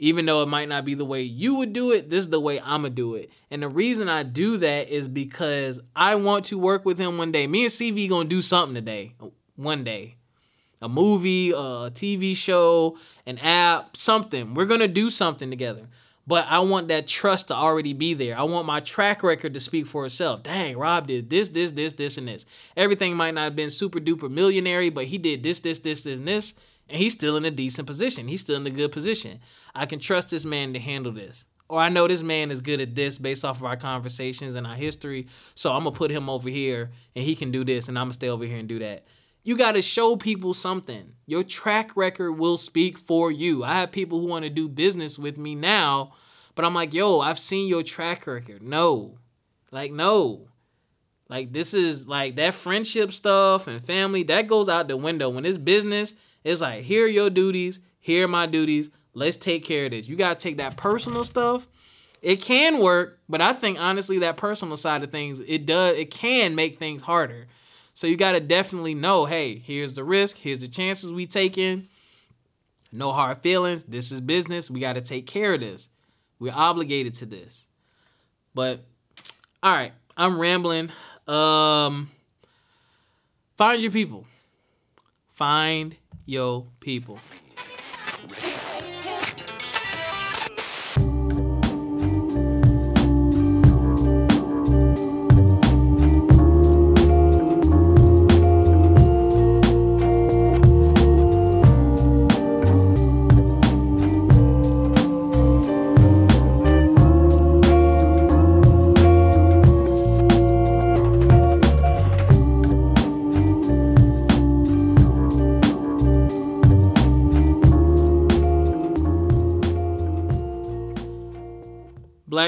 [0.00, 2.38] Even though it might not be the way you would do it, this is the
[2.38, 3.30] way I'm gonna do it.
[3.50, 7.32] And the reason I do that is because I want to work with him one
[7.32, 7.46] day.
[7.46, 9.14] Me and CV gonna do something today,
[9.56, 10.17] one day.
[10.80, 14.54] A movie, a TV show, an app, something.
[14.54, 15.88] We're gonna do something together.
[16.28, 18.38] But I want that trust to already be there.
[18.38, 20.42] I want my track record to speak for itself.
[20.42, 22.44] Dang, Rob did this, this, this, this, and this.
[22.76, 26.18] Everything might not have been super duper millionary, but he did this, this, this, this,
[26.18, 26.52] and this.
[26.90, 28.28] And he's still in a decent position.
[28.28, 29.40] He's still in a good position.
[29.74, 31.46] I can trust this man to handle this.
[31.66, 34.66] Or I know this man is good at this based off of our conversations and
[34.66, 35.28] our history.
[35.54, 38.04] So I'm going to put him over here and he can do this and I'm
[38.04, 39.04] going to stay over here and do that.
[39.44, 41.14] You got to show people something.
[41.26, 43.64] Your track record will speak for you.
[43.64, 46.12] I have people who want to do business with me now,
[46.54, 48.62] but I'm like, yo, I've seen your track record.
[48.62, 49.18] No.
[49.70, 50.48] Like, no.
[51.28, 55.28] Like, this is like that friendship stuff and family, that goes out the window.
[55.28, 58.90] When it's business, it's like, here are your duties, here are my duties.
[59.14, 60.08] Let's take care of this.
[60.08, 61.66] You got to take that personal stuff.
[62.22, 66.10] It can work, but I think honestly that personal side of things, it does it
[66.10, 67.46] can make things harder.
[67.98, 71.88] So you got to definitely know, hey, here's the risk, here's the chances we taking.
[72.92, 73.82] No hard feelings.
[73.82, 74.70] This is business.
[74.70, 75.88] We got to take care of this.
[76.38, 77.66] We're obligated to this.
[78.54, 78.84] But
[79.64, 80.92] all right, I'm rambling.
[81.26, 82.08] Um
[83.56, 84.28] find your people.
[85.32, 87.18] Find your people.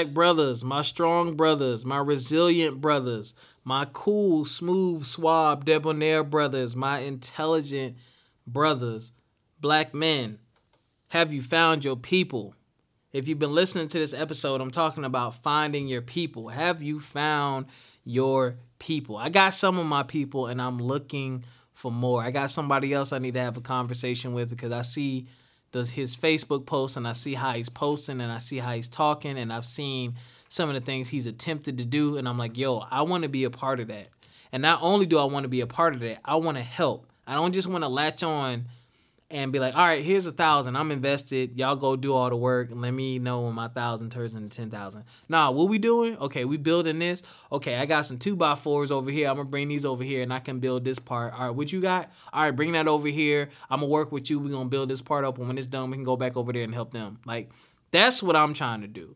[0.01, 6.99] Black brothers, my strong brothers, my resilient brothers, my cool, smooth, suave, debonair brothers, my
[6.99, 7.95] intelligent
[8.47, 9.11] brothers,
[9.59, 10.39] black men.
[11.09, 12.55] Have you found your people?
[13.13, 16.49] If you've been listening to this episode, I'm talking about finding your people.
[16.49, 17.67] Have you found
[18.03, 19.17] your people?
[19.17, 22.23] I got some of my people and I'm looking for more.
[22.23, 25.27] I got somebody else I need to have a conversation with because I see
[25.71, 28.89] the, his Facebook posts and I see how he's posting and I see how he's
[28.89, 30.15] talking and I've seen
[30.49, 33.29] some of the things he's attempted to do and I'm like, yo, I want to
[33.29, 34.07] be a part of that.
[34.51, 36.63] And not only do I want to be a part of that, I want to
[36.63, 37.07] help.
[37.25, 38.65] I don't just want to latch on
[39.31, 40.75] and be like, all right, here's a thousand.
[40.75, 41.57] I'm invested.
[41.57, 44.69] Y'all go do all the work let me know when my thousand turns into ten
[44.69, 45.03] thousand.
[45.29, 46.17] Nah, what we doing?
[46.17, 47.23] Okay, we building this.
[47.51, 49.29] Okay, I got some two by fours over here.
[49.29, 51.33] I'm gonna bring these over here and I can build this part.
[51.33, 52.11] All right, what you got?
[52.33, 53.49] All right, bring that over here.
[53.69, 54.39] I'm gonna work with you.
[54.39, 55.37] We're gonna build this part up.
[55.37, 57.19] And when it's done, we can go back over there and help them.
[57.25, 57.51] Like,
[57.91, 59.15] that's what I'm trying to do.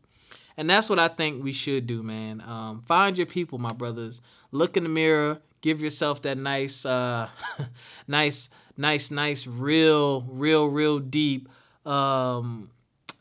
[0.57, 2.41] And that's what I think we should do, man.
[2.41, 4.21] Um, find your people, my brothers.
[4.51, 5.41] Look in the mirror.
[5.61, 7.27] Give yourself that nice, uh,
[8.07, 11.49] nice nice, nice, real, real, real deep
[11.85, 12.69] um,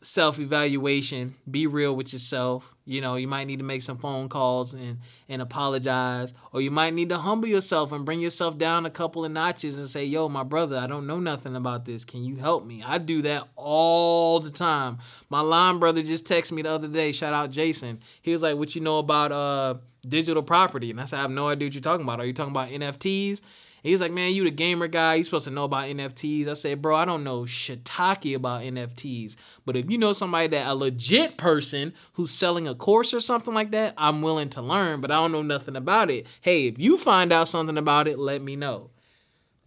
[0.01, 1.35] self evaluation.
[1.49, 2.75] Be real with yourself.
[2.85, 6.71] You know, you might need to make some phone calls and and apologize, or you
[6.71, 10.05] might need to humble yourself and bring yourself down a couple of notches and say,
[10.05, 12.05] "Yo, my brother, I don't know nothing about this.
[12.05, 14.99] Can you help me?" I do that all the time.
[15.29, 17.11] My line brother just texted me the other day.
[17.11, 17.99] Shout out Jason.
[18.21, 19.75] He was like, "What you know about uh
[20.07, 22.19] digital property?" And I said, "I have no idea what you're talking about.
[22.19, 23.41] Are you talking about NFTs?"
[23.85, 25.15] He's like, man, you the gamer guy.
[25.15, 26.47] You supposed to know about NFTs.
[26.47, 29.35] I said, bro, I don't know shiitake about NFTs.
[29.65, 33.53] But if you know somebody that a legit person who's selling a course or something
[33.53, 36.25] like that, I'm willing to learn, but I don't know nothing about it.
[36.41, 38.89] Hey, if you find out something about it, let me know.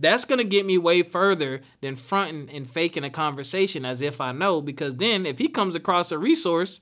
[0.00, 4.32] That's gonna get me way further than fronting and faking a conversation as if I
[4.32, 6.80] know, because then if he comes across a resource,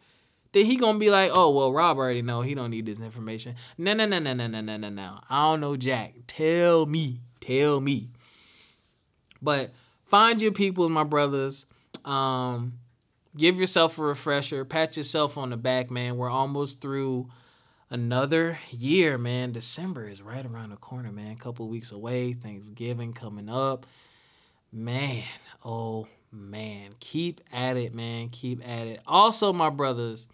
[0.53, 3.57] then he gonna be like, oh well, Rob already know he don't need this information.
[3.79, 5.21] No, no, no, no, no, no, no, no, no.
[5.29, 6.15] I don't know Jack.
[6.27, 7.21] Tell me.
[7.41, 8.09] Tell me.
[9.41, 9.73] But
[10.05, 11.67] find your people, my brothers.
[12.05, 12.75] Um,
[13.37, 16.17] give yourself a refresher, pat yourself on the back, man.
[16.17, 17.29] We're almost through
[17.91, 19.53] another year, man.
[19.53, 21.33] December is right around the corner, man.
[21.33, 22.33] A couple weeks away.
[22.33, 23.87] Thanksgiving coming up.
[24.73, 25.23] Man,
[25.65, 26.91] oh man.
[27.01, 28.29] Keep at it, man.
[28.31, 29.01] Keep at it.
[29.07, 30.29] Also, my brothers,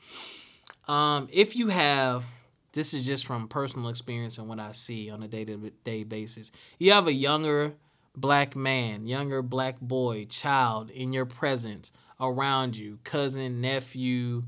[0.88, 2.24] um, if you have
[2.72, 6.05] this is just from personal experience and what I see on a day to day
[6.05, 6.51] basis.
[6.78, 7.74] You have a younger
[8.16, 14.45] black man, younger black boy, child in your presence around you, cousin, nephew,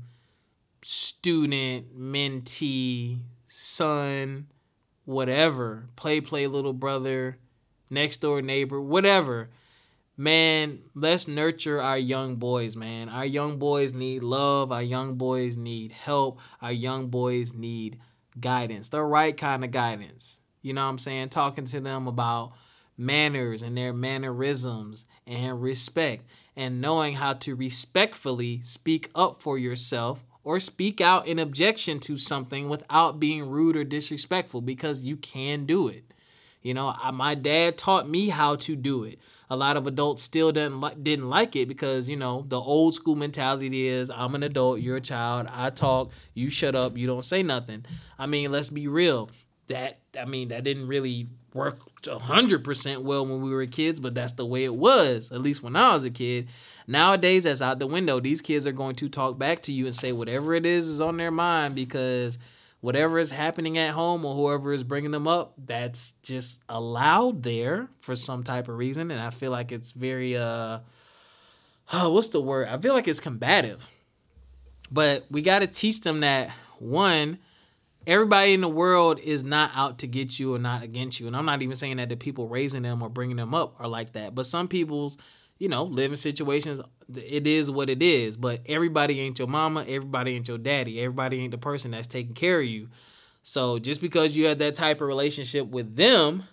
[0.81, 4.47] student, mentee, son,
[5.05, 7.37] whatever, play, play, little brother,
[7.89, 9.49] next door neighbor, whatever.
[10.17, 13.09] Man, let's nurture our young boys, man.
[13.09, 14.71] Our young boys need love.
[14.71, 16.39] Our young boys need help.
[16.61, 17.99] Our young boys need
[18.39, 20.39] guidance, the right kind of guidance.
[20.61, 21.29] You know what I'm saying?
[21.29, 22.53] Talking to them about
[22.97, 30.23] manners and their mannerisms and respect and knowing how to respectfully speak up for yourself
[30.45, 35.65] or speak out in objection to something without being rude or disrespectful because you can
[35.65, 36.13] do it.
[36.65, 39.19] You know, I, my dad taught me how to do it.
[39.51, 42.95] A lot of adults still didn't li- didn't like it because you know the old
[42.95, 45.47] school mentality is I'm an adult, you're a child.
[45.53, 47.85] I talk, you shut up, you don't say nothing.
[48.17, 49.29] I mean, let's be real.
[49.67, 54.15] That I mean, that didn't really work hundred percent well when we were kids, but
[54.15, 55.31] that's the way it was.
[55.31, 56.47] At least when I was a kid.
[56.87, 58.19] Nowadays, that's out the window.
[58.19, 60.99] These kids are going to talk back to you and say whatever it is is
[60.99, 62.39] on their mind because
[62.85, 67.89] whatever is happening at home or whoever is bringing them up, that's just allowed there
[67.99, 69.09] for some type of reason.
[69.09, 70.77] And I feel like it's very, uh,
[71.93, 72.67] oh, what's the word?
[72.67, 73.89] I feel like it's combative.
[74.91, 77.39] But we got to teach them that one,
[78.05, 81.25] everybody in the world is not out to get you or not against you.
[81.25, 83.87] And I'm not even saying that the people raising them or bringing them up are
[83.87, 84.35] like that.
[84.35, 85.17] But some people's,
[85.57, 86.81] you know, living situations
[87.13, 88.37] it is what it is.
[88.37, 92.33] But everybody ain't your mama, everybody ain't your daddy, everybody ain't the person that's taking
[92.33, 92.89] care of you.
[93.43, 96.43] So just because you have that type of relationship with them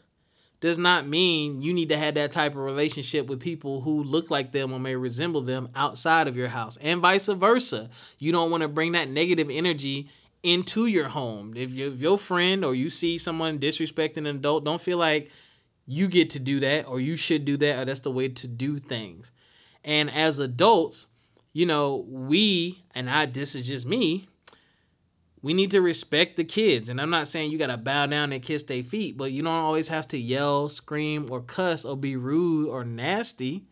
[0.60, 4.30] does not mean you need to have that type of relationship with people who look
[4.30, 7.90] like them or may resemble them outside of your house and vice versa.
[8.18, 10.08] You don't want to bring that negative energy
[10.42, 11.54] into your home.
[11.56, 15.30] If, you, if your friend or you see someone disrespecting an adult, don't feel like
[15.92, 18.48] you get to do that or you should do that or that's the way to
[18.48, 19.30] do things.
[19.84, 21.06] And as adults,
[21.52, 24.26] you know, we, and I, this is just me,
[25.42, 26.88] we need to respect the kids.
[26.88, 29.42] And I'm not saying you got to bow down and kiss their feet, but you
[29.42, 33.64] don't always have to yell, scream, or cuss or be rude or nasty.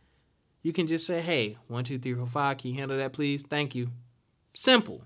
[0.63, 3.43] You can just say, hey, one, two, three, four, five, can you handle that, please?
[3.43, 3.89] Thank you.
[4.53, 5.05] Simple.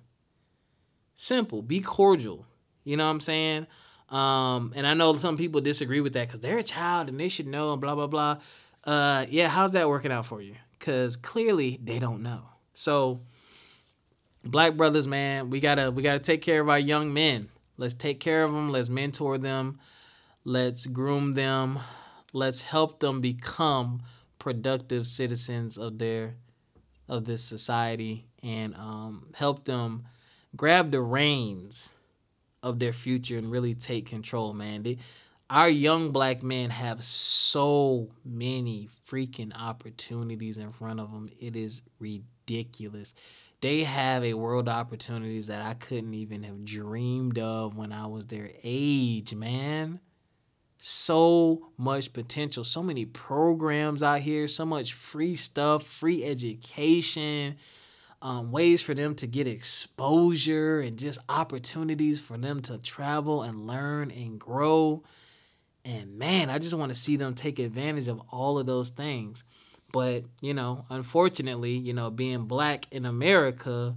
[1.15, 1.63] Simple.
[1.63, 2.45] Be cordial.
[2.83, 3.69] You know what I'm saying?
[4.15, 7.29] Um, and I know some people disagree with that because they're a child and they
[7.29, 8.37] should know and blah, blah, blah.
[8.85, 10.55] Uh, yeah, how's that working out for you?
[10.85, 12.43] because clearly they don't know.
[12.75, 13.21] So,
[14.45, 17.49] black brothers, man, we gotta we gotta take care of our young men.
[17.79, 18.69] Let's take care of them.
[18.71, 19.79] Let's mentor them.
[20.45, 21.79] Let's groom them.
[22.35, 24.03] Let's help them become
[24.39, 26.35] productive citizens of their
[27.09, 30.05] of this society and um, help them
[30.55, 31.95] grab the reins
[32.65, 34.83] of their future and really take control, man.
[34.83, 34.99] They,
[35.51, 41.29] our young black men have so many freaking opportunities in front of them.
[41.39, 43.15] It is ridiculous.
[43.61, 48.07] They have a world of opportunities that I couldn't even have dreamed of when I
[48.07, 50.01] was their age, man.
[50.79, 57.57] So much potential, so many programs out here, so much free stuff, free education,
[58.25, 63.69] um, ways for them to get exposure, and just opportunities for them to travel and
[63.69, 65.05] learn and grow
[65.85, 69.45] and man, I just want to see them take advantage of all of those things.
[69.93, 73.95] But, you know, unfortunately, you know, being black in America,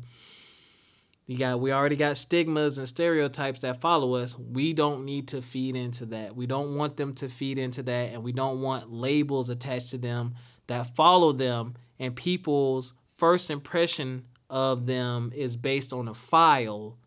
[1.25, 4.37] you got we already got stigmas and stereotypes that follow us.
[4.37, 6.35] We don't need to feed into that.
[6.35, 9.97] We don't want them to feed into that and we don't want labels attached to
[9.97, 10.35] them
[10.67, 16.97] that follow them and people's first impression of them is based on a file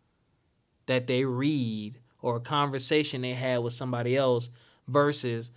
[0.86, 4.50] that they read or a conversation they had with somebody else
[4.88, 5.50] versus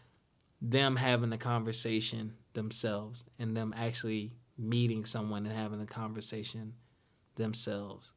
[0.62, 6.74] them having the conversation themselves and them actually meeting someone and having a conversation
[7.36, 8.14] themselves.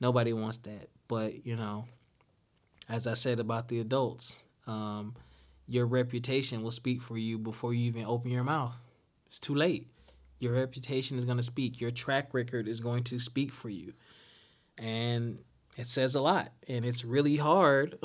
[0.00, 0.88] Nobody wants that.
[1.08, 1.84] But, you know,
[2.88, 5.14] as I said about the adults, um,
[5.68, 8.74] your reputation will speak for you before you even open your mouth.
[9.28, 9.86] It's too late.
[10.42, 11.80] Your reputation is going to speak.
[11.80, 13.92] Your track record is going to speak for you.
[14.76, 15.38] And
[15.76, 16.52] it says a lot.
[16.68, 17.98] And it's really hard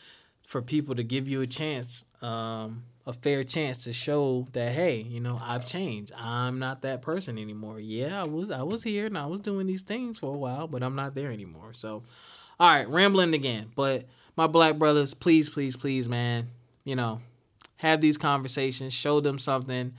[0.46, 4.96] for people to give you a chance um, a fair chance to show that hey,
[5.02, 6.12] you know, I've changed.
[6.16, 7.78] I'm not that person anymore.
[7.78, 10.66] Yeah, I was I was here and I was doing these things for a while,
[10.66, 11.74] but I'm not there anymore.
[11.74, 12.02] So,
[12.58, 13.70] all right, rambling again.
[13.74, 16.48] But my black brothers, please, please, please, man,
[16.84, 17.20] you know,
[17.76, 19.92] have these conversations, show them something.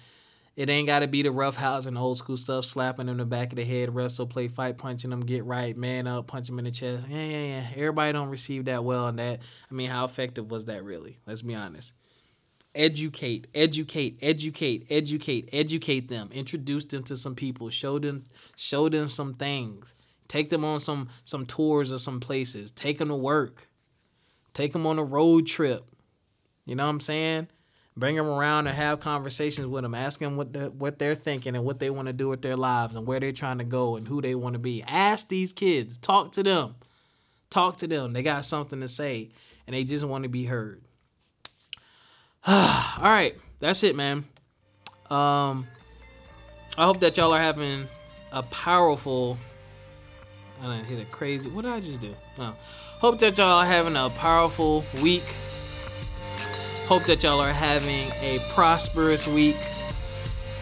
[0.56, 3.18] It ain't got to be the rough house and old school stuff, slapping them in
[3.18, 6.48] the back of the head, wrestle, play, fight, punching them, get right, man up, punch
[6.48, 7.08] them in the chest.
[7.10, 7.68] Yeah, yeah, yeah.
[7.76, 9.42] Everybody don't receive that well, and that.
[9.70, 11.20] I mean, how effective was that really?
[11.26, 11.94] Let's be honest
[12.76, 16.30] educate, educate, educate, educate, educate them.
[16.34, 17.70] Introduce them to some people.
[17.70, 18.26] Show them,
[18.56, 19.96] show them some things.
[20.28, 22.72] Take them on some some tours of some places.
[22.72, 23.70] Take them to work.
[24.54, 25.86] Take them on a road trip.
[26.66, 27.48] You know what I'm saying?
[27.98, 29.96] Bring them around and have conversations with them.
[29.96, 32.58] Ask them what the, what they're thinking and what they want to do with their
[32.58, 34.84] lives and where they're trying to go and who they want to be.
[34.84, 35.98] Ask these kids.
[35.98, 36.76] Talk to them.
[37.50, 38.12] Talk to them.
[38.12, 39.30] They got something to say
[39.66, 40.82] and they just want to be heard.
[42.48, 44.26] All right, that's it, man.
[45.10, 45.68] Um,
[46.78, 47.88] I hope that y'all are having
[48.32, 49.38] a powerful.
[50.62, 51.50] I didn't hit a crazy.
[51.50, 52.14] What did I just do?
[52.38, 52.56] No.
[53.00, 55.24] Hope that y'all are having a powerful week.
[56.88, 59.58] Hope that y'all are having a prosperous week.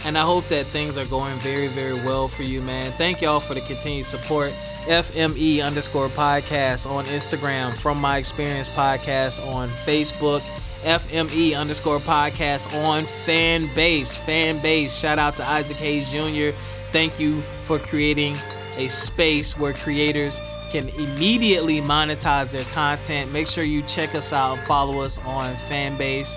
[0.06, 2.92] And I hope that things are going very, very well for you, man.
[2.94, 4.52] Thank y'all for the continued support.
[4.86, 10.42] FME underscore podcast on Instagram, From My Experience podcast on Facebook
[10.84, 14.16] FME underscore podcast on Fanbase.
[14.16, 14.94] Fan base.
[14.94, 16.56] Shout out to Isaac Hayes Jr.
[16.92, 18.36] Thank you for creating
[18.76, 20.40] a space where creators
[20.74, 23.32] can immediately monetize their content.
[23.32, 26.36] Make sure you check us out follow us on Fanbase.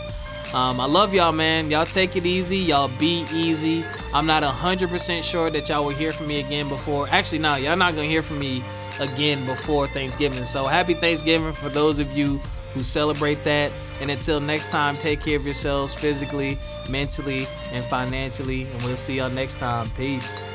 [0.55, 1.71] Um, I love y'all, man.
[1.71, 2.59] Y'all take it easy.
[2.59, 3.83] Y'all be easy.
[4.13, 7.09] I'm not 100% sure that y'all will hear from me again before.
[7.09, 8.63] Actually, no, y'all not going to hear from me
[9.01, 10.45] again before Thanksgiving.
[10.45, 12.37] So happy Thanksgiving for those of you
[12.75, 13.73] who celebrate that.
[14.03, 16.59] And until next time, take care of yourselves physically,
[16.91, 18.65] mentally, and financially.
[18.65, 19.89] And we'll see y'all next time.
[19.93, 20.51] Peace.